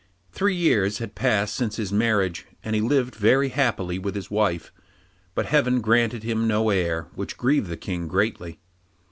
Three 0.31 0.55
years 0.55 0.97
had 0.97 1.13
passed 1.13 1.53
since 1.53 1.75
his 1.75 1.93
marriage, 1.93 2.47
and 2.63 2.73
he 2.73 2.81
lived 2.81 3.13
very 3.13 3.49
happily 3.49 3.99
with 3.99 4.15
his 4.15 4.31
wife, 4.31 4.73
but 5.35 5.45
Heaven 5.45 5.79
granted 5.79 6.23
him 6.23 6.47
no 6.47 6.71
heir, 6.71 7.09
which 7.13 7.37
grieved 7.37 7.67
the 7.69 7.77
King 7.77 8.07
greatly. 8.07 8.57